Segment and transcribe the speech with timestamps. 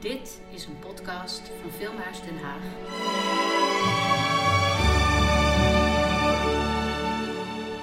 [0.00, 2.60] Dit is een podcast van Filmhuis Den Haag.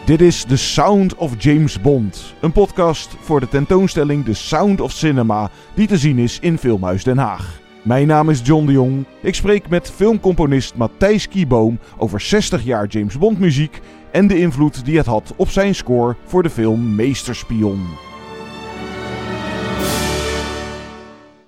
[0.06, 4.92] Dit is The Sound of James Bond, een podcast voor de tentoonstelling The Sound of
[4.92, 7.60] Cinema, die te zien is in Filmhuis Den Haag.
[7.82, 9.06] Mijn naam is John de Jong.
[9.22, 13.82] Ik spreek met filmcomponist Matthijs Kieboom over 60 jaar James Bond muziek
[14.12, 18.07] en de invloed die het had op zijn score voor de film Meesterspion.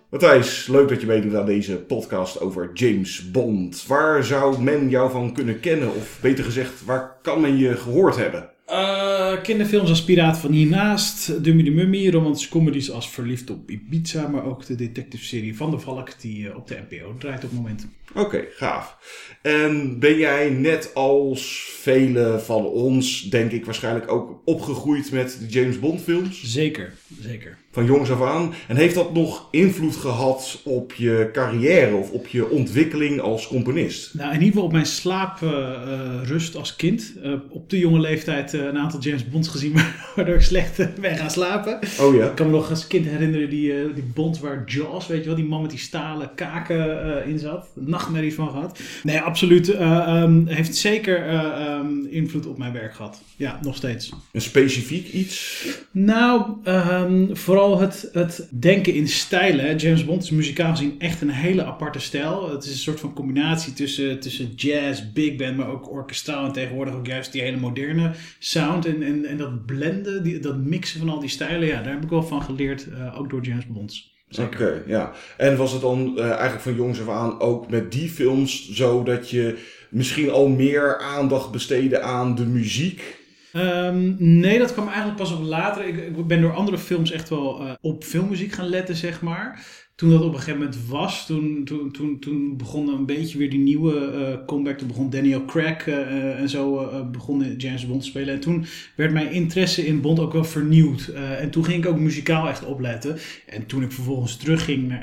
[0.09, 3.85] Matthijs, leuk dat je meedoet aan deze podcast over James Bond.
[3.87, 5.87] Waar zou men jou van kunnen kennen?
[5.87, 8.49] Of beter gezegd, waar kan men je gehoord hebben?
[8.71, 14.27] Uh, kinderfilms als Piraat van Hiernaast, Dummy de Mummy, romantische comedies als Verliefd op Ibiza,
[14.27, 17.59] maar ook de detective-serie Van de Valk die uh, op de NPO draait op het
[17.59, 17.87] moment.
[18.15, 18.97] Oké, gaaf.
[19.41, 25.47] En ben jij net als vele van ons, denk ik waarschijnlijk ook opgegroeid met de
[25.47, 26.43] James Bond films?
[26.43, 27.57] Zeker, zeker.
[27.71, 28.53] Van jongs af aan.
[28.67, 34.13] En heeft dat nog invloed gehad op je carrière of op je ontwikkeling als componist?
[34.13, 37.13] Nou, in ieder geval op mijn slaaprust uh, als kind.
[37.49, 39.73] Op de jonge leeftijd een aantal James Bonds gezien,
[40.15, 41.79] waardoor ik slecht ben gaan slapen.
[41.99, 42.25] Oh ja.
[42.25, 45.35] Ik kan me nog als kind herinneren die, die Bond waar Jaws, weet je wel,
[45.35, 47.67] die man met die stalen kaken in zat.
[47.73, 48.79] Nachtmerries van gehad.
[49.03, 49.69] Nee, absoluut.
[49.69, 51.33] Um, heeft zeker
[51.79, 53.21] um, invloed op mijn werk gehad.
[53.35, 54.13] Ja, nog steeds.
[54.31, 55.65] Een specifiek iets?
[55.91, 59.77] Nou, um, vooral het, het denken in stijlen.
[59.77, 62.51] James Bond is muzikaal gezien echt een hele aparte stijl.
[62.51, 66.45] Het is een soort van combinatie tussen, tussen jazz, big band, maar ook orkestraal.
[66.45, 68.11] En tegenwoordig ook juist die hele moderne
[68.49, 68.85] sound.
[68.85, 72.03] En, en, en dat blenden, die, dat mixen van al die stijlen, ja, daar heb
[72.03, 72.87] ik wel van geleerd.
[72.87, 74.17] Uh, ook door James Bonds.
[74.31, 75.11] Oké, okay, ja.
[75.37, 79.03] En was het dan uh, eigenlijk van jongs af aan ook met die films zo
[79.03, 79.57] dat je
[79.89, 83.17] misschien al meer aandacht besteedde aan de muziek?
[83.53, 85.87] Um, nee, dat kwam eigenlijk pas op later.
[85.87, 89.65] Ik, ik ben door andere films echt wel uh, op filmmuziek gaan letten, zeg maar.
[89.99, 93.49] Toen dat op een gegeven moment was, toen, toen, toen, toen begon een beetje weer
[93.49, 94.77] die nieuwe uh, comeback.
[94.77, 98.33] Toen begon Daniel Craig uh, en zo begon James Bond te spelen.
[98.33, 98.65] En toen
[98.95, 101.07] werd mijn interesse in Bond ook wel vernieuwd.
[101.39, 103.17] en toen ging ik ook muzikaal echt opletten.
[103.45, 104.93] En toen ik vervolgens terug ging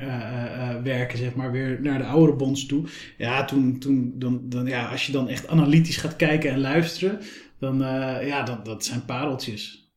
[0.83, 2.85] werken, zeg maar, weer naar de oudere Bonds toe.
[3.19, 7.19] Ja, toen, toen dan, dan, ja, als je dan echt analytisch gaat kijken en luisteren
[7.59, 9.91] dan uh, ja, dat, dat zijn pareltjes.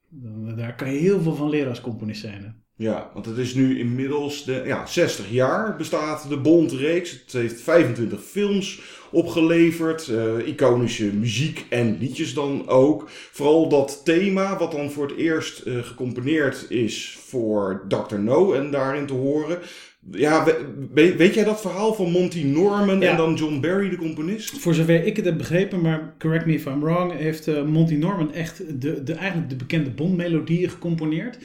[0.56, 2.64] Daar kan je heel veel van leren als componist zijn.
[2.80, 7.12] Ja, want het is nu inmiddels de, ja, 60 jaar bestaat de Bond-reeks.
[7.12, 8.82] Het heeft 25 films
[9.12, 10.08] opgeleverd.
[10.08, 13.10] Uh, iconische muziek en liedjes dan ook.
[13.10, 18.16] Vooral dat thema, wat dan voor het eerst uh, gecomponeerd is voor Dr.
[18.16, 19.60] No en daarin te horen.
[20.12, 20.46] Ja,
[20.94, 23.10] weet, weet, jij dat verhaal van Monty Norman ja.
[23.10, 24.60] en dan John Barry, de componist?
[24.60, 27.96] Voor zover ik het heb begrepen, maar correct me if I'm wrong, heeft uh, Monty
[27.96, 31.38] Norman echt de, de, eigenlijk de bekende Bond-melodieën gecomponeerd.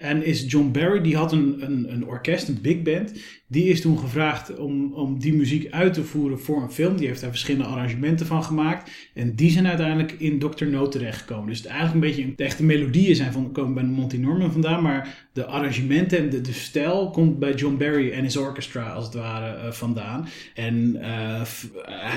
[0.00, 3.12] En is John Barry, die had een, een, een orkest, een big band.
[3.46, 6.96] Die is toen gevraagd om, om die muziek uit te voeren voor een film.
[6.96, 8.90] Die heeft daar verschillende arrangementen van gemaakt.
[9.14, 10.64] En die zijn uiteindelijk in Dr.
[10.64, 11.48] No terechtgekomen.
[11.48, 14.82] Dus het eigenlijk een beetje de echte melodieën zijn van, komen bij Monty Norman vandaan.
[14.82, 19.04] Maar de arrangementen en de, de stijl komt bij John Barry en his orchestra als
[19.04, 20.28] het ware uh, vandaan.
[20.54, 21.40] En uh,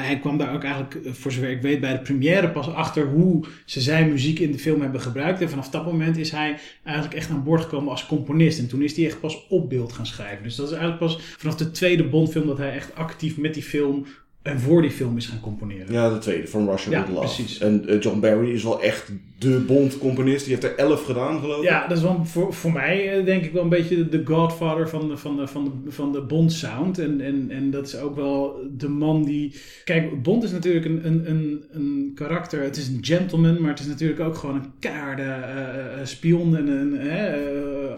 [0.03, 3.45] hij kwam daar ook eigenlijk, voor zover ik weet, bij de première pas achter hoe
[3.65, 5.41] ze zijn muziek in de film hebben gebruikt.
[5.41, 8.59] En vanaf dat moment is hij eigenlijk echt aan boord gekomen als componist.
[8.59, 10.43] En toen is hij echt pas op beeld gaan schrijven.
[10.43, 13.63] Dus dat is eigenlijk pas vanaf de tweede Bondfilm dat hij echt actief met die
[13.63, 14.05] film
[14.41, 15.93] en voor die film is gaan componeren.
[15.93, 17.35] Ja, de tweede, van Russia ja, With Love.
[17.35, 17.59] Precies.
[17.59, 19.11] En uh, John Barry is wel echt
[19.51, 20.45] de Bond-componist.
[20.45, 21.69] Die heeft er elf gedaan, geloof ik.
[21.69, 24.89] Ja, dat is wel voor, voor mij uh, denk ik wel een beetje de godfather
[24.89, 26.99] van de, van de, van de, van de Bond-sound.
[26.99, 29.55] En, en, en dat is ook wel de man die...
[29.83, 32.61] Kijk, Bond is natuurlijk een, een, een, een karakter.
[32.61, 36.67] Het is een gentleman, maar het is natuurlijk ook gewoon een keiharde uh, spion en
[36.67, 36.99] een...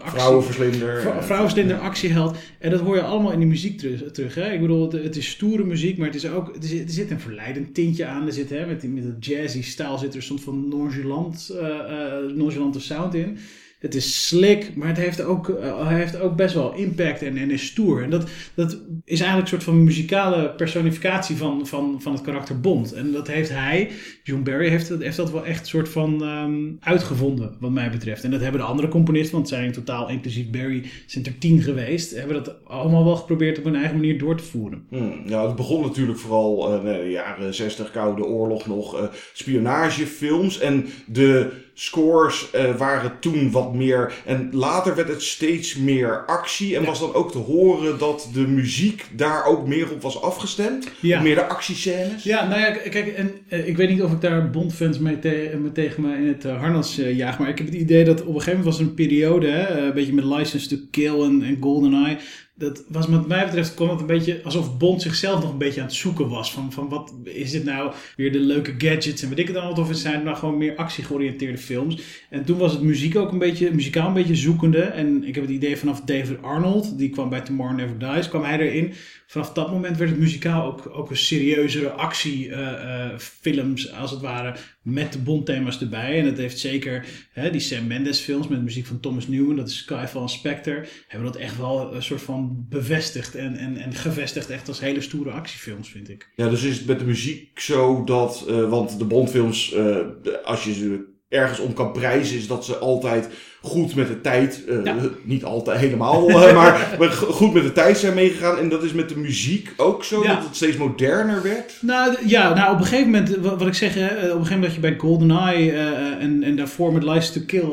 [0.01, 1.01] actie, vrouwenverslinder.
[1.01, 2.38] Vrou vrouwenverslinder, actieheld.
[2.59, 4.11] En dat hoor je allemaal in de muziek terug.
[4.11, 4.51] terug hè?
[4.51, 7.11] Ik bedoel, het, het is stoere muziek, maar het is ook, er, zit, er zit
[7.11, 8.28] een verleidend tintje aan.
[8.28, 11.57] Er zit, hè, met, die, met dat jazzy stijl zit er soms van nonchalant, uh,
[11.57, 13.38] uh, nonchalante sound in.
[13.80, 17.52] Het is slick, maar het heeft ook, uh, heeft ook best wel impact en, en
[17.52, 18.03] is stoer.
[18.03, 18.72] En dat, dat
[19.03, 22.94] is eigenlijk een soort van muzikale personificatie van, van, van het karakter Bond.
[22.94, 23.91] En dat heeft hij,
[24.23, 28.23] John Barry, heeft, heeft dat wel echt een soort van um, uitgevonden, wat mij betreft.
[28.23, 31.61] En dat hebben de andere componisten, want het zijn totaal, inclusief Barry, zijn er tien
[31.61, 34.85] geweest, hebben dat allemaal wel geprobeerd op hun eigen manier door te voeren.
[34.90, 39.08] Hmm, ja, het begon natuurlijk vooral uh, in de jaren 60, Koude Oorlog nog, uh,
[39.34, 40.59] spionagefilms.
[40.59, 44.13] En de scores uh, waren toen wat meer.
[44.25, 46.75] En later werd het steeds meer actie.
[46.75, 46.87] En ja.
[46.87, 50.87] was dan ook te horen dat de muziek daar ook meer op was afgestemd?
[50.99, 51.22] Ja.
[51.22, 52.23] Meer de actiescènes?
[52.23, 55.57] Ja, nou ja, kijk, en, uh, ik weet niet of ik daar Bondfans mee, te
[55.61, 57.39] mee tegen me in het uh, harnas jaag.
[57.39, 59.85] Maar ik heb het idee dat op een gegeven moment was er een periode, hè,
[59.85, 62.17] een beetje met License to Kill en, en GoldenEye
[62.57, 65.81] dat was wat mij betreft kwam het een beetje alsof Bond zichzelf nog een beetje
[65.81, 66.52] aan het zoeken was.
[66.52, 69.81] Van, van wat is dit nou weer de leuke gadgets en weet ik het allemaal.
[69.81, 72.02] Of het zijn nou gewoon meer actiegeoriënteerde films.
[72.29, 74.81] En toen was het muziek ook een beetje, muzikaal een beetje zoekende.
[74.81, 78.43] En ik heb het idee vanaf David Arnold, die kwam bij Tomorrow Never Dies, kwam
[78.43, 78.93] hij erin.
[79.28, 84.55] Vanaf dat moment werd het muzikaal ook, ook een serieuzere actiefilms, als het ware,
[84.85, 86.20] met de Bond-thema's erbij.
[86.20, 89.67] En dat heeft zeker hè, die Sam Mendes films met muziek van Thomas Newman, dat
[89.67, 93.93] is Skyfall en Spectre, hebben dat echt wel een soort van bevestigd en, en, en
[93.93, 96.29] gevestigd echt als hele stoere actiefilms, vind ik.
[96.35, 99.97] Ja, dus is het met de muziek zo dat, uh, want de Bondfilms, uh,
[100.43, 103.29] als je ze ergens om kan prijzen, is dat ze altijd
[103.61, 104.96] goed met de tijd, uh, ja.
[105.23, 108.58] niet altijd helemaal, maar, maar, goed met de tijd zijn meegegaan.
[108.58, 110.35] En dat is met de muziek ook zo, ja.
[110.35, 111.78] dat het steeds moderner werd?
[111.82, 114.61] Nou ja, nou op een gegeven moment, wat ik zeg, hè, op een gegeven moment
[114.61, 115.79] dat je bij GoldenEye uh,
[116.20, 117.67] en, en daarvoor met License to Kill,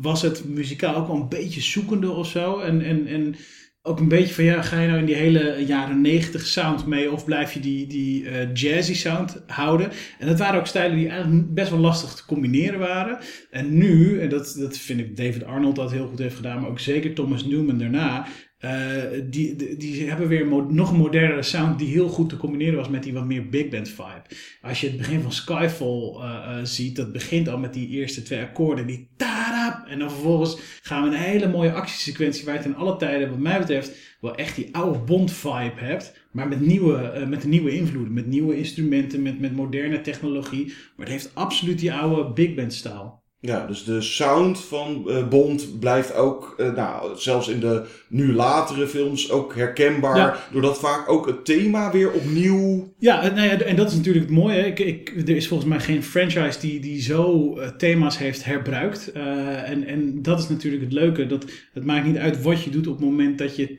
[0.00, 2.58] was het muzikaal ook wel een beetje zoekende of zo.
[2.58, 3.34] En, en, en
[3.84, 7.12] ook een beetje van ja, ga je nou in die hele jaren negentig sound mee
[7.12, 9.90] of blijf je die, die uh, jazzy sound houden?
[10.18, 13.18] En dat waren ook stijlen die eigenlijk best wel lastig te combineren waren.
[13.50, 16.70] En nu, en dat, dat vind ik David Arnold dat heel goed heeft gedaan, maar
[16.70, 18.26] ook zeker Thomas Newman daarna,
[18.64, 22.88] uh, die, die, hebben weer nog een modernere sound die heel goed te combineren was
[22.88, 24.22] met die wat meer big band vibe.
[24.60, 28.22] Als je het begin van Skyfall uh, uh, ziet, dat begint al met die eerste
[28.22, 32.64] twee akkoorden, die ta En dan vervolgens gaan we een hele mooie actiesequentie waar je
[32.64, 36.20] in alle tijden, wat mij betreft, wel echt die oude Bond vibe hebt.
[36.30, 40.66] Maar met nieuwe, met nieuwe invloeden, met nieuwe instrumenten, met, met moderne technologie.
[40.66, 43.21] Maar het heeft absoluut die oude big band stijl.
[43.44, 48.34] Ja, dus de sound van uh, Bond blijft ook, uh, nou, zelfs in de nu
[48.34, 50.16] latere films ook herkenbaar.
[50.16, 50.36] Ja.
[50.52, 52.92] Doordat vaak ook het thema weer opnieuw.
[52.98, 54.66] Ja, nou ja, en dat is natuurlijk het mooie.
[54.66, 59.12] Ik, ik, er is volgens mij geen franchise die, die zo uh, thema's heeft herbruikt.
[59.12, 61.26] en, en dat is natuurlijk het leuke.
[61.26, 63.74] Dat, het maakt niet uit wat je doet op het moment dat je.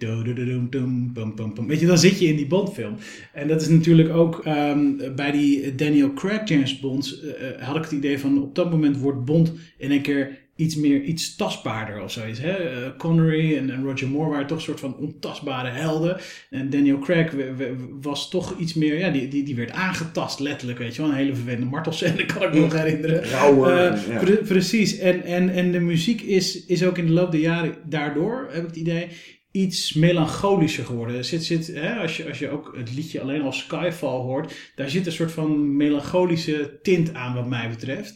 [1.67, 2.95] Weet je, dan zit je in die Bond-film.
[3.33, 7.23] En dat is natuurlijk ook um, bij die Daniel Craig James Bonds.
[7.59, 11.01] had ik het idee van op dat moment wordt Bond in een keer iets meer,
[11.01, 12.39] iets tastbaarder of zoiets.
[12.39, 12.71] Hè?
[12.71, 16.17] Uh, Connery en, en, Roger Moore waren toch een soort van ontastbare helden.
[16.49, 17.33] En Daniel Craig
[18.01, 21.11] was toch iets meer, ja, die, die, die werd aangetast letterlijk, weet je wel.
[21.11, 23.23] Een hele vervelende martelscène kan ik me nog herinneren.
[23.23, 24.19] Rauwer, uh, ja.
[24.19, 24.97] pre precies.
[24.97, 28.61] En, en, en de muziek is, is ook in de loop der jaren daardoor, heb
[28.61, 29.07] ik het idee,
[29.51, 31.25] iets melancholischer geworden.
[31.25, 34.89] Zit, zit, hè, als, je, als je ook het liedje alleen al Skyfall hoort, daar
[34.89, 38.15] zit een soort van melancholische tint aan wat mij betreft.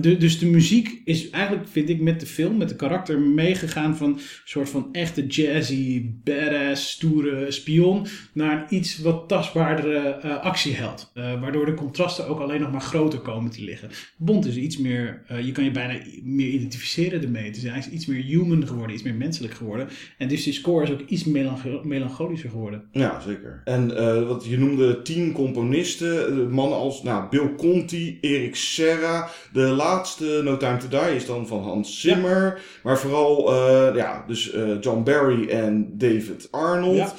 [0.00, 3.96] De, dus de muziek is eigenlijk, vind ik, met de film, met de karakter meegegaan
[3.96, 10.36] van een soort van echte jazzy, badass, stoere spion naar een iets wat tastbaardere uh,
[10.42, 11.12] actieheld.
[11.14, 13.90] Uh, waardoor de contrasten ook alleen nog maar groter komen te liggen.
[14.16, 17.44] Bond is iets meer, uh, je kan je bijna meer identificeren ermee.
[17.44, 19.88] Het is iets meer human geworden, iets meer menselijk geworden.
[20.18, 22.84] En dus die score is ook iets melancho melancholischer geworden.
[22.92, 23.60] Ja, zeker.
[23.64, 23.86] En
[24.26, 29.30] wat je noemde tien componisten, mannen als nou, Bill Conti, Erik Serra.
[29.54, 32.44] De laatste No Time To Die is dan van Hans Zimmer.
[32.44, 32.62] Ja.
[32.82, 36.96] Maar vooral, uh, ja, dus uh, John Barry en David Arnold.
[36.96, 37.12] Ja.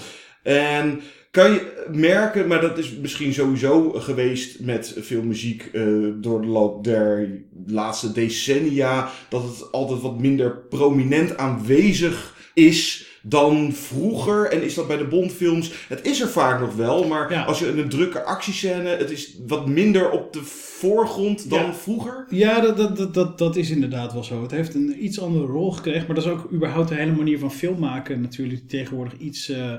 [0.44, 1.02] En
[1.32, 6.48] kan je merken, maar dat is misschien sowieso geweest met veel muziek uh, door de
[6.48, 14.46] loop der laatste decennia, dat het altijd wat minder prominent aanwezig is dan vroeger.
[14.52, 15.72] En is dat bij de Bondfilms?
[15.88, 17.44] Het is er vaak nog wel, maar ja.
[17.44, 20.42] als je een drukke actiescène, het is wat minder op de
[20.80, 21.74] voorgrond dan ja.
[21.74, 22.26] vroeger?
[22.30, 24.42] Ja, dat, dat, dat, dat, dat is inderdaad wel zo.
[24.42, 27.40] Het heeft een iets andere rol gekregen, maar dat is ook überhaupt de hele manier
[27.40, 29.74] van film maken natuurlijk die tegenwoordig iets, uh,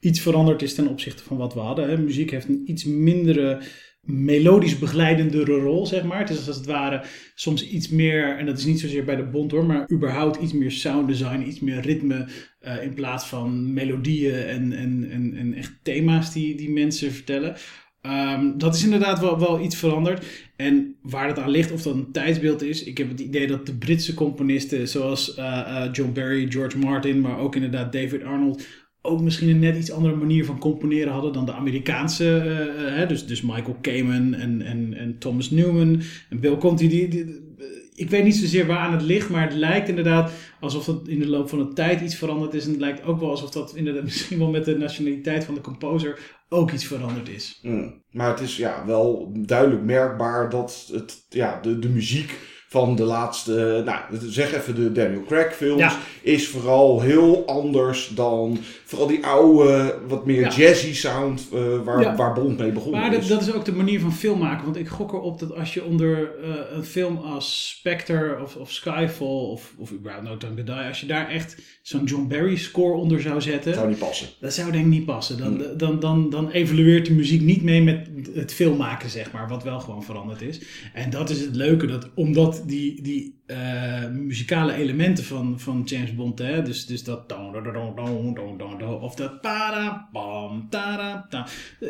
[0.00, 1.88] iets veranderd is ten opzichte van wat we hadden.
[1.88, 1.98] Hè.
[1.98, 3.62] Muziek heeft een iets mindere
[4.06, 6.18] melodisch begeleidendere rol, zeg maar.
[6.18, 7.02] Het is als het ware
[7.34, 10.52] soms iets meer, en dat is niet zozeer bij de Bond hoor, maar überhaupt iets
[10.52, 12.28] meer sound design, iets meer ritme
[12.62, 17.56] uh, in plaats van melodieën en, en, en, en echt thema's die, die mensen vertellen.
[18.06, 20.26] Um, dat is inderdaad wel, wel iets veranderd.
[20.56, 22.84] En waar het aan ligt, of dat een tijdsbeeld is.
[22.84, 27.20] Ik heb het idee dat de Britse componisten, zoals uh, uh, John Barry, George Martin,
[27.20, 28.66] maar ook inderdaad David Arnold,
[29.02, 32.24] ook misschien een net iets andere manier van componeren hadden dan de Amerikaanse.
[32.24, 36.88] Uh, hè, dus, dus Michael Kamen en, en, en Thomas Newman en Bill Conti.
[36.88, 37.40] Die, die,
[37.94, 41.18] ik weet niet zozeer waar aan het ligt, maar het lijkt inderdaad alsof het in
[41.18, 42.64] de loop van de tijd iets veranderd is.
[42.64, 45.60] En het lijkt ook wel alsof dat inderdaad misschien wel met de nationaliteit van de
[45.60, 46.18] composer
[46.48, 47.58] ook iets veranderd is.
[47.62, 48.02] Mm.
[48.10, 52.38] Maar het is ja, wel duidelijk merkbaar dat het, ja, de, de muziek
[52.72, 55.98] van de laatste, nou zeg even de Daniel Craig films, ja.
[56.22, 58.58] is vooral heel anders dan
[58.92, 60.48] vooral die oude, wat meer Ja.
[60.50, 62.16] jazzy sound uh, waar, Ja.
[62.16, 63.28] waar Bond mee begonnen Maar dat, is.
[63.28, 64.64] dat is ook de manier van film maken.
[64.64, 68.70] Want ik gok erop dat als je onder eh, een film als Spectre of, of
[68.72, 72.56] Skyfall of, of überhaupt No Time to Die, als je daar echt zo'n John Barry
[72.56, 74.28] score onder zou zetten, zou niet passen.
[74.40, 75.38] dat zou denk ik niet passen.
[75.38, 79.62] Dan, dan, dan, dan evolueert de muziek niet mee met het filmmaken, zeg maar, wat
[79.62, 80.60] wel gewoon veranderd is.
[80.94, 86.14] En dat is het leuke, dat omdat die, die eh, muzikale elementen van, van James
[86.14, 87.28] Bond, hè, dus, dus dat
[89.00, 90.08] of dat para,
[90.70, 91.46] ta.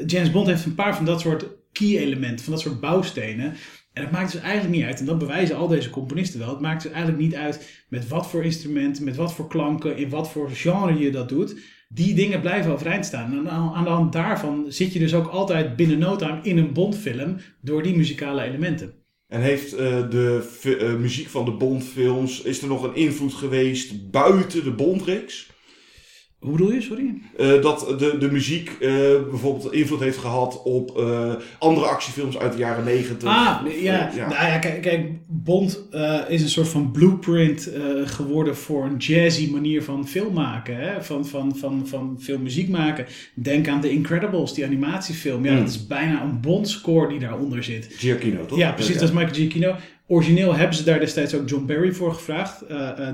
[0.07, 3.55] James Bond heeft een paar van dat soort key elementen, van dat soort bouwstenen.
[3.93, 6.61] En het maakt dus eigenlijk niet uit, en dat bewijzen al deze componisten wel, het
[6.61, 10.31] maakt dus eigenlijk niet uit met wat voor instrumenten, met wat voor klanken, in wat
[10.31, 11.57] voor genre je dat doet.
[11.89, 13.33] Die dingen blijven overeind staan.
[13.33, 17.37] En aan de hand daarvan zit je dus ook altijd binnen no in een Bondfilm
[17.61, 19.02] door die muzikale elementen.
[19.33, 24.11] En heeft eh, de eh, muziek van de Bondfilms, is er nog een invloed geweest
[24.11, 25.51] buiten de Bondreeks?
[26.43, 27.15] Hoe bedoel je, sorry?
[27.37, 28.91] Eh, dat de, de muziek eh,
[29.31, 33.29] bijvoorbeeld invloed heeft gehad op eh, andere actiefilms uit de jaren negentig.
[33.29, 34.11] Ah, Of, ja.
[34.15, 34.29] ja.
[34.29, 35.89] Nou ja, kijk, kijk Bond
[36.29, 37.71] is een soort van blueprint
[38.05, 40.77] geworden voor een jazzy manier van film maken.
[40.77, 41.03] Hè?
[41.03, 43.07] Van, van, van, van filmmuziek maken.
[43.35, 45.45] Denk aan The Incredibles, die animatiefilm.
[45.45, 45.61] Ja, Hmm.
[45.61, 47.89] dat is bijna een Bond-score die daaronder zit.
[47.91, 48.59] Giacchino, toch?
[48.59, 49.75] Ja, precies, dat is Michael Giacchino.
[50.07, 52.65] Origineel hebben ze daar destijds ook John Barry voor gevraagd.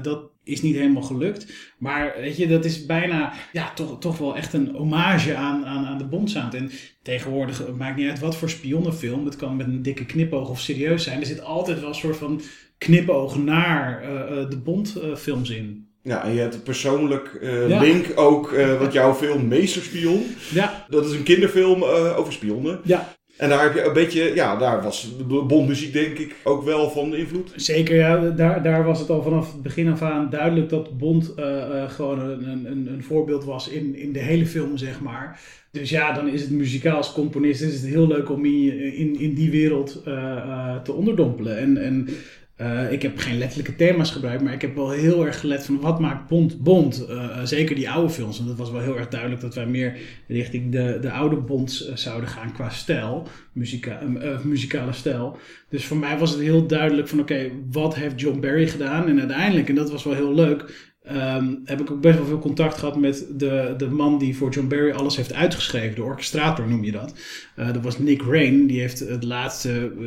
[0.02, 1.46] Dat is niet helemaal gelukt.
[1.78, 5.86] Maar weet je, dat is bijna ja, toch, toch wel echt een hommage aan, aan,
[5.86, 6.54] aan de Bond-sound.
[6.54, 6.70] En
[7.02, 9.24] tegenwoordig, het maakt niet uit wat voor spionnenfilm.
[9.24, 11.20] Het kan met een dikke knipoog of serieus zijn.
[11.20, 12.40] Er zit altijd wel een soort van
[12.78, 15.86] knipoog naar eh, eh, de Bond-films in.
[16.02, 17.80] Ja, en je hebt een persoonlijk eh, Ja.
[17.80, 20.24] link ook, eh wat jouw film Meesterspion.
[20.54, 21.84] Ja, Dat is een kinderfilm
[22.16, 22.80] over spionnen.
[22.84, 23.16] ja.
[23.38, 26.90] En daar heb je een beetje, ja, daar was de Bondmuziek denk ik ook wel
[26.90, 27.52] van invloed.
[27.56, 28.30] Zeker, ja.
[28.30, 31.90] Daar, daar was het al vanaf het begin af aan duidelijk dat Bond eh, eh,
[31.90, 35.40] gewoon een, een, een voorbeeld was in, in de hele film, zeg maar.
[35.70, 39.20] Dus ja, dan is het muzikaal als componist is het heel leuk om in, in,
[39.20, 41.58] in die wereld eh, te onderdompelen.
[41.58, 42.08] En, en
[42.58, 45.80] eh, ik heb geen letterlijke thema's gebruikt, maar ik heb wel heel erg gelet van
[45.80, 47.06] wat maakt Bond Bond.
[47.06, 49.66] Eh, eh, zeker die oude films, want het was wel heel erg duidelijk dat wij
[49.66, 49.96] meer
[50.28, 54.00] richting de, de oude Bonds zouden gaan qua stijl, muzika,
[54.42, 55.38] muzikale stijl.
[55.68, 59.08] Dus voor mij was het heel duidelijk van oké, wat heeft John Barry gedaan?
[59.08, 62.38] En uiteindelijk, en dat was wel heel leuk, ehm, heb ik ook best wel veel
[62.38, 65.94] contact gehad met de, de man die voor John Barry alles heeft uitgeschreven.
[65.94, 67.14] De orchestrator noem je dat.
[67.54, 68.66] Eh, dat was Nick Rain.
[68.66, 70.06] Die heeft het laatste eh,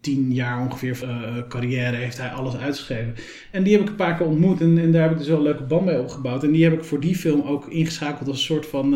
[0.00, 3.14] tien jaar ongeveer eh, carrière heeft hij alles uitgeschreven.
[3.50, 5.36] En die heb ik een paar keer ontmoet en, en daar heb ik dus wel
[5.36, 6.44] een leuke band mee opgebouwd.
[6.44, 8.94] En die heb ik voor die film ook ingeschakeld als een soort van,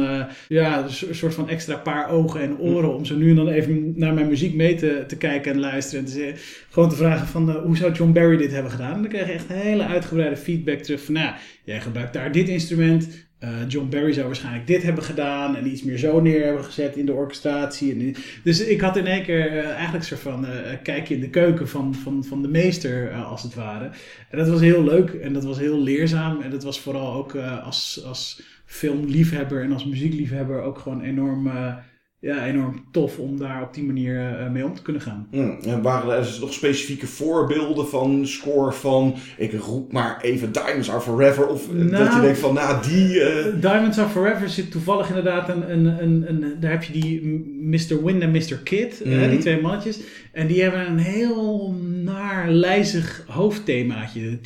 [0.48, 2.94] ja, een soort- van extra paar ogen en oren.
[2.94, 6.00] Om zo nu en dan even naar mijn muziek mee te, te kijken en luisteren.
[6.04, 6.34] En te zeggen,
[6.70, 8.94] gewoon te vragen van, hoe zou John Barry dit hebben gedaan?
[8.94, 12.48] En dan kreeg je echt hele uitgebreide feedback terug van, nou, jij gebruikt daar dit
[12.48, 13.28] instrument.
[13.40, 16.96] Eh, John Barry zou waarschijnlijk dit hebben gedaan en iets meer zo neer hebben gezet
[16.96, 17.92] in de orchestratie.
[17.92, 21.30] En, dus ik had in één keer eh, eigenlijk soort van eh kijkje in de
[21.30, 23.90] keuken van, van, van de meester, als het ware.
[24.30, 26.40] En dat was heel leuk en dat was heel leerzaam.
[26.40, 31.50] En dat was vooral ook als, als filmliefhebber en als muziekliefhebber ook gewoon enorm,
[32.20, 35.26] ja, enorm tof om daar op die manier eh, mee om te kunnen gaan.
[35.30, 40.90] Hm, En waren er nog specifieke voorbeelden van score van, ik roep maar even Diamonds
[40.90, 43.20] Are Forever, of eh, dat je Nou, denkt van, nou die...
[43.20, 47.22] eh, Diamonds Are Forever zit toevallig inderdaad een, een, een, een daar heb je die
[47.62, 48.04] Mr.
[48.04, 48.58] Wind en Mr.
[48.64, 49.30] Kid, Mhm.
[49.30, 49.98] die twee mannetjes.
[50.32, 51.74] En die hebben een heel
[52.04, 54.38] naar lijzig hoofdthemaatje.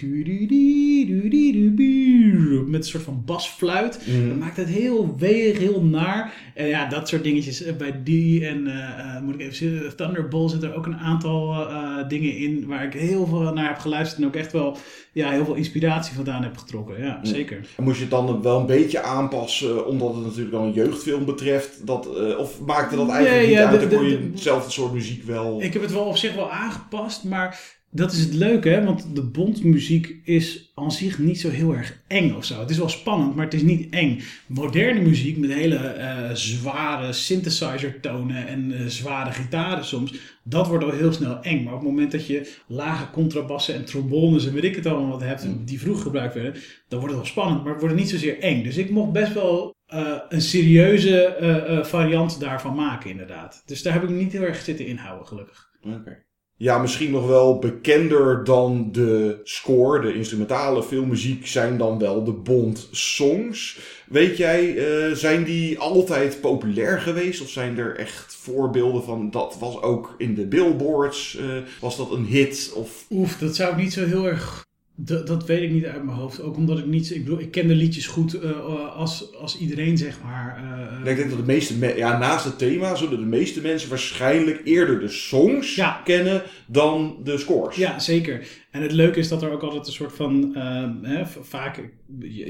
[2.66, 3.98] Met een soort van basfluit.
[4.04, 4.28] hm.
[4.28, 6.32] Dat maakt het heel weeg, heel naar.
[6.54, 10.50] En ja, dat soort dingetjes eh, bij die en eh, moet ik even zien, Thunderbolt
[10.50, 11.66] zitten er ook een aantal
[12.08, 14.76] dingen in waar ik heel veel naar heb geluisterd en ook echt wel
[15.12, 17.02] ja, heel veel inspiratie vandaan heb getrokken.
[17.04, 17.66] Ja, zeker.
[17.78, 21.86] Moest je het dan wel een beetje aanpassen, omdat het natuurlijk dan een jeugdfilm betreft?
[21.86, 23.80] Dat, of maakte dat eigenlijk Nee, niet ja, uit?
[23.90, 25.62] Dan kon je de- hetzelfde soort muziek wel...
[25.62, 27.60] Ik heb het wel op zich wel aangepast, maar
[27.94, 28.84] dat is het leuke, hè?
[28.84, 32.60] want de Bondmuziek is aan zich niet zo heel erg eng of zo.
[32.60, 34.20] Het is wel spannend, maar het is niet eng.
[34.46, 40.84] Moderne muziek met hele eh, zware synthesizer tonen en eh, zware gitaren soms, dat wordt
[40.84, 41.62] al heel snel eng.
[41.62, 45.10] Maar op het moment dat je lage contrabassen en trombones en weet ik het allemaal
[45.10, 46.54] wat hebt, die vroeg gebruikt werden,
[46.88, 48.62] dan wordt het wel spannend, maar het wordt niet zozeer eng.
[48.62, 53.62] Dus ik mocht best wel eh, een serieuze variant daarvan maken, inderdaad.
[53.66, 55.70] Dus daar heb ik me niet heel erg zitten inhouden, gelukkig.
[55.82, 56.23] Oké.
[56.56, 62.32] Ja, misschien nog wel bekender dan de score, de instrumentale filmmuziek, zijn dan wel de
[62.32, 63.78] Bond-songs.
[64.06, 67.40] Weet jij, eh, zijn die altijd populair geweest?
[67.40, 71.46] Of zijn er echt voorbeelden van, dat was ook in de billboards, eh,
[71.80, 72.72] was dat een hit?
[72.74, 74.63] Of, Oef, dat zou ik niet zo heel erg
[74.96, 76.40] Dat, dat weet ik niet uit mijn hoofd.
[76.40, 77.10] Ook omdat ik niet...
[77.10, 80.62] Ik bedoel, ik ken de liedjes goed uh, als, als iedereen, zeg maar.
[81.04, 81.96] Uh, ik denk dat de meeste...
[81.96, 86.00] Ja, naast het thema zullen de meeste mensen waarschijnlijk eerder de songs ja.
[86.04, 87.76] kennen dan de scores.
[87.76, 88.46] Ja, zeker.
[88.74, 90.56] En het leuke is dat er ook altijd een soort van...
[91.02, 91.80] hè, vaak,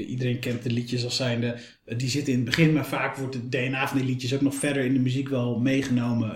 [0.07, 1.55] iedereen kent de liedjes als zijnde...
[1.97, 4.55] Die zitten in het begin, maar vaak wordt het DNA van die liedjes ook nog
[4.55, 6.35] verder in de muziek wel meegenomen.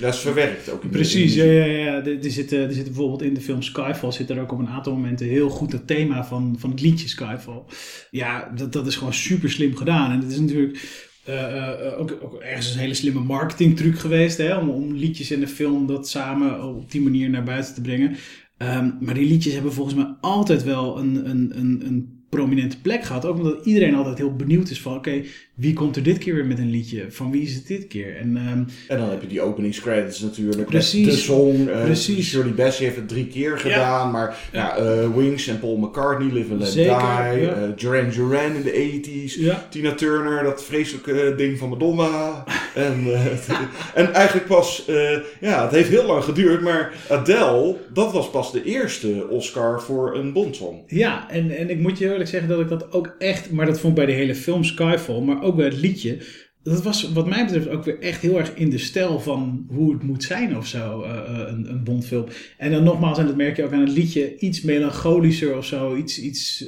[0.00, 0.82] dat is verwerkt ook.
[0.82, 2.04] In precies, ja, ja, ja.
[2.04, 4.12] Er, zitten, er zitten bijvoorbeeld in de film Skyfall...
[4.12, 7.08] zit er ook op een aantal momenten heel goed het thema van, van het liedje
[7.08, 7.62] Skyfall.
[8.10, 10.12] Ja, dat, dat is gewoon super slim gedaan.
[10.12, 11.08] En het is natuurlijk...
[11.28, 15.48] Uh, ook, ook, ergens een hele slimme marketingtruc geweest hè, om, om liedjes in de
[15.48, 18.16] film dat samen op die manier naar buiten te brengen.
[18.62, 23.04] Um, maar die liedjes hebben volgens mij altijd wel een, een, een, een prominente plek
[23.04, 23.24] gehad.
[23.24, 24.94] Ook omdat iedereen altijd heel benieuwd is van...
[24.94, 25.22] oké,
[25.54, 27.06] wie komt er dit keer weer met een liedje?
[27.08, 28.16] Van wie is het dit keer?
[28.16, 30.68] En, um, en dan heb je die openingscredits natuurlijk.
[30.68, 31.06] Precies.
[31.06, 31.68] De song.
[31.68, 32.28] Uh, precies.
[32.28, 34.06] Shirley Bassey heeft het drie keer gedaan.
[34.06, 34.10] Ja.
[34.10, 34.78] Maar ja.
[34.78, 37.42] Uh, Wings en Paul McCartney, Live and Let Zeker, Die.
[37.42, 37.56] Ja.
[37.56, 39.00] Uh, Duran Duran in de
[39.30, 39.40] 80s.
[39.40, 39.66] Ja.
[39.70, 42.44] Tina Turner, dat vreselijke ding van Madonna.
[42.74, 43.06] En,
[43.94, 44.84] en eigenlijk pas...
[45.40, 46.60] ja, het heeft heel lang geduurd.
[46.60, 50.82] Maar Adele, dat was pas de eerste Oscar voor een Bondsong.
[50.86, 53.50] Ja, en, en ik moet je eerlijk zeggen dat ik dat ook echt...
[53.50, 56.18] Maar dat vond ik bij de hele film Skyfall, maar ook bij het liedje.
[56.62, 59.92] Dat was wat mij betreft ook weer echt heel erg in de stijl van hoe
[59.92, 62.26] het moet zijn of zo, uh, een, een Bondfilm.
[62.58, 65.96] En dan nogmaals, en dat merk je ook aan het liedje, iets melancholischer of zo,
[65.96, 66.66] iets, iets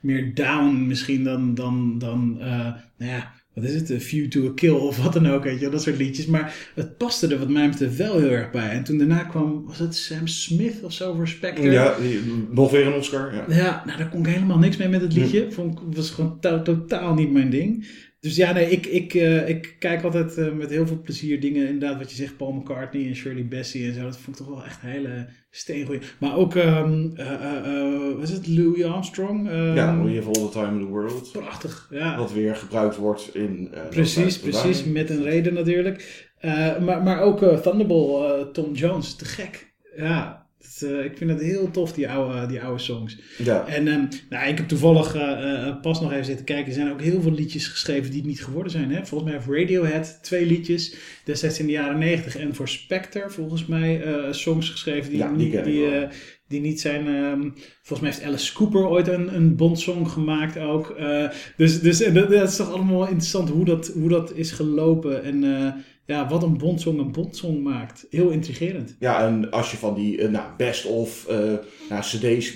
[0.00, 4.52] meer down misschien dan, dan, dan nou ja, wat is het, A View to a
[4.54, 6.26] Kill of wat dan ook, weet je, dat soort liedjes.
[6.26, 8.68] Maar het paste er wat mij betreft wel heel erg bij.
[8.68, 11.70] En toen daarna kwam, was het Sam Smith of zo voor Spectre?
[11.70, 13.34] Ja, die, nog weer een Oscar.
[13.34, 13.44] Ja.
[13.48, 15.50] ja, nou daar kon ik helemaal niks mee met het liedje.
[15.50, 17.86] Vond, was gewoon to totaal niet mijn ding.
[18.20, 21.68] Dus ja, nee, ik, ik, uh, ik kijk altijd uh, met heel veel plezier dingen,
[21.68, 24.02] inderdaad, wat je zegt, Paul McCartney en Shirley Bassey en zo.
[24.02, 26.00] Dat vond ik toch wel echt een hele steengoeie.
[26.18, 29.50] Maar ook, um, uh, wat is het, Louis Armstrong?
[29.50, 31.32] Um, ja, We Have All the Time in the World.
[31.32, 32.18] Prachtig, ja.
[32.18, 33.70] Wat weer gebruikt wordt in...
[33.90, 36.28] precies, precies, met een reden natuurlijk.
[36.80, 39.72] maar, maar ook Thunderball, Tom Jones, te gek.
[39.96, 40.39] Ja,
[40.82, 43.18] uh, ik vind het heel tof, die oude, die oude songs.
[43.38, 43.66] Ja.
[43.66, 46.66] En um, nou, ik heb toevallig uh, uh, pas nog even zitten kijken.
[46.66, 48.90] Er zijn ook heel veel liedjes geschreven die het niet geworden zijn.
[48.90, 49.06] Hè?
[49.06, 52.36] Volgens mij heeft Radiohead twee liedjes destijds in de jaren negentig.
[52.36, 55.90] En voor Spectre volgens mij songs geschreven die, ja, die, niet, die,
[56.48, 57.06] die niet zijn...
[57.06, 60.96] Um, volgens mij heeft Alice Cooper ooit een, een Bond-song gemaakt ook.
[61.56, 65.24] dus dus dat, dat, is toch allemaal interessant hoe dat, hoe dat is gelopen.
[65.24, 65.42] En
[66.10, 68.06] ja, wat een bondsong een bondsong maakt.
[68.10, 68.96] Heel intrigerend.
[68.98, 71.36] Ja, en als je van die uh, nou, best of uh,
[71.88, 72.54] nou, cd's.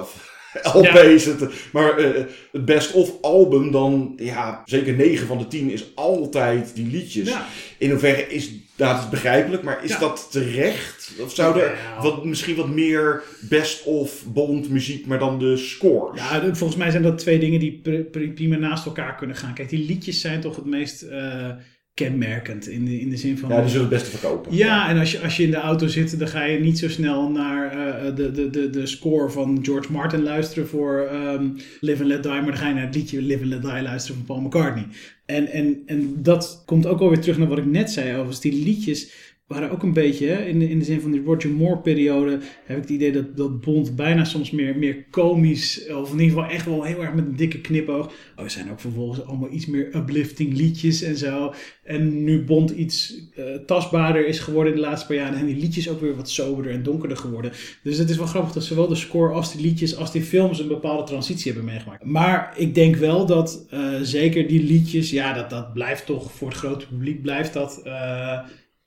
[0.00, 0.34] Of,
[0.72, 1.30] LP's, ja.
[1.30, 5.94] het, maar uh, het best of album, dan ja, zeker 9 van de 10 is
[5.94, 7.28] altijd die liedjes.
[7.28, 7.46] Ja.
[7.78, 9.98] In hoeverre is dat is begrijpelijk, maar is Ja.
[9.98, 11.12] dat terecht?
[11.22, 16.20] Of zou er wat, misschien wat meer best of Bond muziek, maar dan de scores?
[16.20, 19.54] Ja, volgens mij zijn dat twee dingen die pr- pr- prima naast elkaar kunnen gaan.
[19.54, 21.50] Kijk, die liedjes zijn toch het meest eh,
[21.96, 23.48] kenmerkend in de, in de zin van...
[23.48, 24.56] Ja, die zullen het beste verkopen.
[24.56, 26.88] Ja, en als je, als je in de auto zit, dan ga je niet zo
[26.88, 31.48] snel naar eh, de, de, de, de score van George Martin luisteren voor ehm,
[31.80, 33.82] Live and Let Die, maar dan ga je naar het liedje Live and Let Die
[33.82, 34.86] luisteren van Paul McCartney.
[35.26, 38.40] En, en, en dat komt ook alweer terug naar wat ik net zei, overigens.
[38.40, 39.10] Die liedjes
[39.46, 42.76] waren ook een beetje, in, de, in de zin van die Roger Moore periode, heb
[42.76, 46.50] ik het idee dat, dat Bond bijna soms meer, meer komisch, of in ieder geval
[46.50, 48.06] echt wel heel erg met een dikke knipoog.
[48.36, 51.54] Oh, er zijn ook vervolgens allemaal iets meer uplifting liedjes en zo.
[51.84, 55.56] En nu Bond iets eh, tastbaarder is geworden in de laatste paar jaren, zijn die
[55.56, 57.52] liedjes ook weer wat soberder en donkerder geworden.
[57.82, 60.58] Dus het is wel grappig dat zowel de score als die liedjes als die films
[60.58, 62.04] een bepaalde transitie hebben meegemaakt.
[62.04, 66.48] Maar ik denk wel dat eh, zeker die liedjes, ja, dat, dat blijft toch voor
[66.48, 68.38] het grote publiek, blijft dat eh,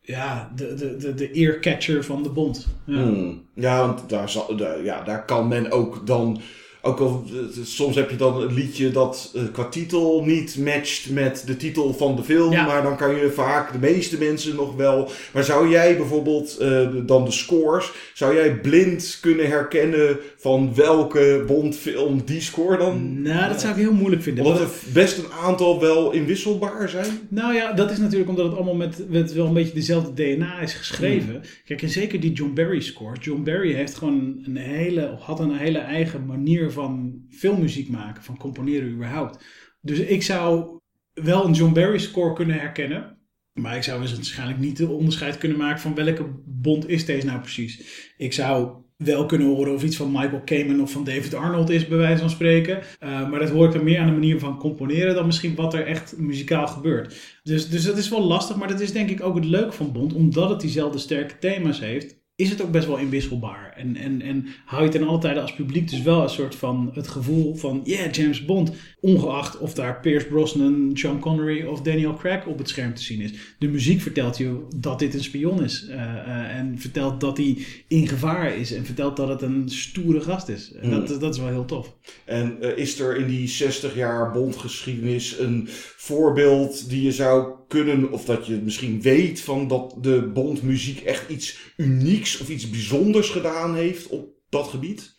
[0.10, 2.68] ja, de, de, de, de earcatcher van de Bond.
[2.86, 3.02] Ja.
[3.02, 3.48] Hmm.
[3.54, 6.42] Ja, want daar, zal, ja, daar kan men ook dan.
[6.82, 11.10] Ook al, eh, soms heb je dan een liedje dat eh, qua titel niet matcht
[11.10, 12.52] met de titel van de film.
[12.52, 12.66] Ja.
[12.66, 15.10] Maar dan kan je vaak, de meeste mensen nog wel.
[15.34, 21.44] Maar zou jij bijvoorbeeld eh, dan de scores, zou jij blind kunnen herkennen van welke
[21.48, 23.22] Bondfilm die score dan?
[23.22, 24.46] Nou, dat zou ik heel moeilijk vinden.
[24.46, 27.20] Omdat er best een aantal wel inwisselbaar zijn.
[27.28, 30.60] Nou ja, dat is natuurlijk omdat het allemaal met, met wel een beetje dezelfde DNA
[30.60, 31.44] is geschreven.
[31.66, 33.16] Kijk, en zeker die John Barry score.
[33.20, 38.38] John Barry heeft gewoon een hele, had een hele eigen manier van filmmuziek maken, van
[38.38, 39.46] componeren überhaupt.
[39.82, 40.80] Dus ik zou
[41.14, 43.18] wel een John Barry score kunnen herkennen.
[43.54, 47.26] Maar ik zou dus waarschijnlijk niet de onderscheid kunnen maken van welke bond is deze
[47.26, 48.08] nou precies.
[48.18, 51.88] Ik zou wel kunnen horen of iets van Michael Kamen of van David Arnold is,
[51.88, 52.78] bij wijze van spreken.
[53.04, 55.74] Uh, maar dat hoor ik dan meer aan de manier van componeren dan misschien wat
[55.74, 57.40] er echt muzikaal gebeurt.
[57.44, 59.92] Dus, dus dat is wel lastig, maar dat is denk ik ook het leuke van
[59.92, 62.19] Bond, omdat het diezelfde sterke thema's heeft.
[62.40, 63.74] Is het ook best wel inwisselbaar.
[63.76, 66.92] En, en, en hou je ten alle tijde als publiek dus wel een soort van
[66.94, 68.72] het gevoel van, yeah, James Bond.
[69.02, 73.22] Ongeacht of daar Pierce Brosnan, Sean Connery of Daniel Craig op het scherm te zien
[73.22, 73.32] is.
[73.60, 75.86] De muziek vertelt je dat dit een spion is.
[75.90, 77.58] Uh, uh, en vertelt dat hij
[77.88, 78.72] in gevaar is.
[78.72, 80.72] En vertelt dat het een stoere gast is.
[80.74, 81.20] En dat, Hmm.
[81.20, 81.96] dat is wel heel tof.
[82.26, 85.66] En eh, is er in die 60 jaar Bondgeschiedenis een
[85.98, 91.30] voorbeeld die je zou kunnen, of dat je misschien weet van dat de Bondmuziek echt
[91.30, 95.18] iets unieks of iets bijzonders gedaan heeft op dat gebied?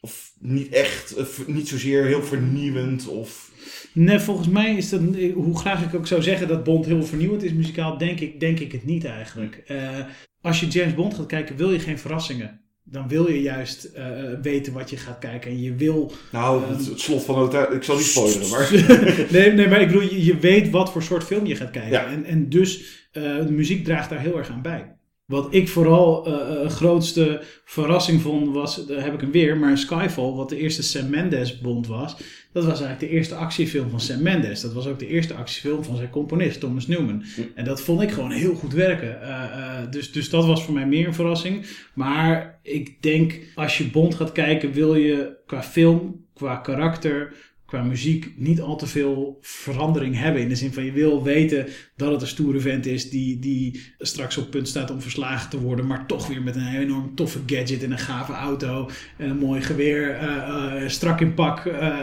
[0.00, 3.50] Of niet echt, eh, niet zozeer heel vernieuwend of...
[3.92, 5.00] Nee, volgens mij is dat,
[5.34, 8.60] hoe graag ik ook zou zeggen dat Bond heel vernieuwend is muzikaal, denk ik, denk
[8.60, 9.62] ik het niet eigenlijk.
[9.66, 9.98] Eh,
[10.40, 12.60] als je James Bond gaat kijken, wil je geen verrassingen.
[12.84, 14.06] Dan wil je juist eh,
[14.42, 15.50] weten wat je gaat kijken.
[15.50, 16.12] En je wil.
[16.32, 18.70] Nou, Ehm, het, het slot van Hotel, ik zal niet spoileren, maar...
[19.32, 21.90] nee, nee, maar ik bedoel, je, je weet wat voor soort film je gaat kijken.
[21.90, 22.06] Ja.
[22.06, 24.96] En, en dus de muziek draagt daar heel erg aan bij.
[25.26, 30.32] Wat ik vooral eh, grootste verrassing vond, was, daar heb ik hem weer, maar Skyfall,
[30.32, 32.16] wat de eerste Sam Mendes Bond was,
[32.52, 34.60] dat was eigenlijk de eerste actiefilm van Sam Mendes.
[34.60, 37.24] Dat was ook de eerste actiefilm van zijn componist, Thomas Newman.
[37.54, 39.22] En dat vond ik gewoon heel goed werken.
[39.22, 41.66] Eh, dus, dus dat was voor mij meer een verrassing.
[41.94, 47.34] Maar ik denk, als je Bond gaat kijken, wil je qua film, qua karakter,
[47.66, 50.42] qua muziek niet al te veel verandering hebben.
[50.42, 53.82] In de zin van je wil weten dat het een stoere vent is die, die
[53.98, 57.38] straks op punt staat om verslagen te worden, maar toch weer met een enorm toffe
[57.46, 61.94] gadget en een gave auto en een mooi geweer eh, eh, strak in pak eh,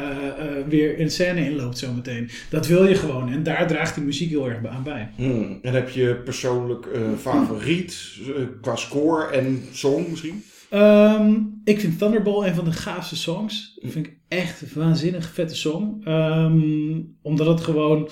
[0.67, 2.29] weer in scène inloopt zometeen.
[2.49, 5.09] Dat wil je gewoon en daar draagt die muziek heel erg aan bij.
[5.15, 5.59] Hmm.
[5.61, 6.87] En heb je persoonlijk
[7.19, 8.19] favoriet
[8.61, 10.43] qua score en song misschien?
[10.73, 13.79] Ehm, ik vind Thunderball een van de gaafste songs.
[13.81, 16.01] Dat vind ik echt een waanzinnig vette song.
[16.03, 18.09] Ehm, omdat het gewoon...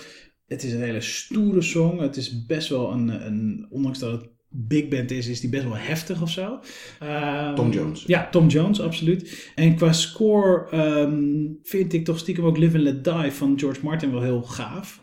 [0.47, 1.99] Het is een hele stoere song.
[1.99, 3.25] Het is best wel een...
[3.25, 6.60] een ondanks dat het big band is, is die best wel heftig of zo.
[6.99, 8.03] Ehm, Tom Jones.
[8.07, 9.51] Ja, Tom Jones, absoluut.
[9.55, 13.79] En qua score ehm, vind ik toch stiekem ook Live and Let Die van George
[13.84, 14.99] Martin wel heel gaaf.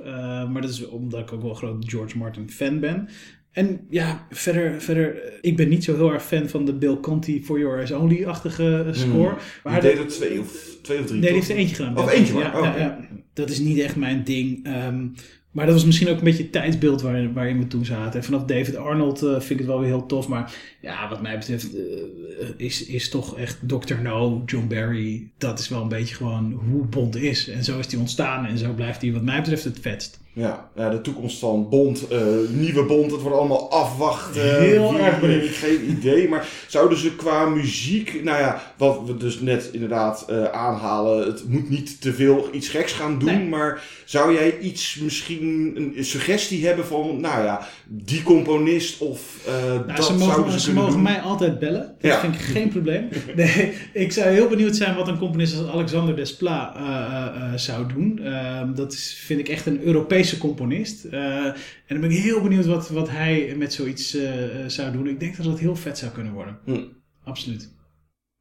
[0.48, 3.08] Maar dat is omdat ik ook wel een groot George Martin fan ben.
[3.52, 6.96] En ja, verder, verder, eh, ik ben niet zo heel erg fan van de Bill
[6.96, 9.34] Conti For Your Eyes Only-achtige eh, score.
[9.64, 11.74] Maar Die de- deed er twee of, twee of drie, Nee, die heeft er eentje
[11.74, 11.98] gedaan.
[11.98, 12.98] Of eentje maar, ja, ja, ja.
[13.32, 14.64] Dat is niet echt mijn ding.
[14.66, 15.06] Ehm,
[15.50, 18.20] maar dat was misschien ook een beetje het tijdsbeeld waar, waarin we toen zaten.
[18.20, 20.28] En vanaf David Arnold eh, vind ik het wel weer heel tof.
[20.28, 21.68] Maar ja, wat mij betreft
[22.56, 23.94] is, is toch echt Dr.
[24.02, 25.30] No, John Barry.
[25.38, 27.48] Dat is wel een beetje gewoon hoe Bond is.
[27.48, 28.46] En zo is hij ontstaan.
[28.46, 30.20] En zo blijft hij wat mij betreft het vetst.
[30.38, 32.18] Ja, ja, de toekomst van Bond, eh,
[32.50, 34.60] nieuwe Bond, het wordt allemaal afwachten.
[34.60, 35.42] Heel Wie- erg benieuwd.
[35.44, 40.24] Ik geen idee, maar zouden ze qua muziek, nou ja, wat we dus net inderdaad
[40.28, 43.48] eh, aanhalen, het moet niet te veel iets geks gaan doen, Nee.
[43.48, 49.52] maar zou jij iets, misschien een suggestie hebben van, nou ja, die componist of eh,
[49.64, 51.02] Nou, dat ze zouden mogen, ze ze mogen doen?
[51.02, 51.94] mij altijd bellen.
[52.00, 52.20] Dat Ja.
[52.20, 53.08] vind ik geen probleem.
[53.36, 57.52] Nee, ik zou heel benieuwd zijn wat een componist als Alexander Desplat eh, eh, eh,
[57.56, 58.20] zou doen.
[58.24, 61.04] Ehm, dat is, vind ik echt een Europese componist.
[61.04, 61.54] Eh, en
[61.86, 65.06] dan ben ik heel benieuwd wat, wat hij met zoiets eh, eh, zou doen.
[65.06, 66.58] Ik denk dat het heel vet zou kunnen worden.
[66.64, 66.84] Hm.
[67.24, 67.76] Absoluut.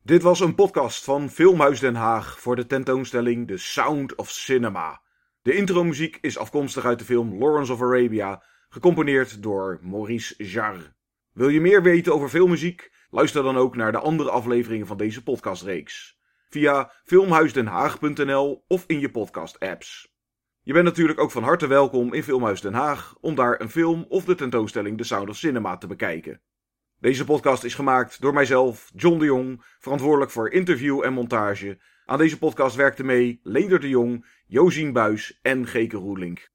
[0.04, 5.02] Dit was een podcast van Filmhuis Den Haag voor de tentoonstelling The Sound of Cinema.
[5.42, 10.96] De intromuziek is afkomstig uit de film Lawrence of Arabia, gecomponeerd door Maurice Jarre.
[11.34, 12.92] Wil je meer weten over filmmuziek?
[13.10, 16.18] Luister dan ook naar de andere afleveringen van deze podcastreeks.
[16.50, 20.17] Via filmhuisdenhaag.nl of in je podcast-apps.
[20.68, 24.06] Je bent natuurlijk ook van harte welkom in Filmhuis Den Haag om daar een film
[24.10, 26.42] of de tentoonstelling The Sound of Cinema te bekijken.
[27.00, 31.80] Deze podcast is gemaakt door mijzelf, John de Jong, verantwoordelijk voor interview en montage.
[32.06, 36.50] Aan deze podcast werkten mee Leder de Jong, Josien Buis en Geke Roelink.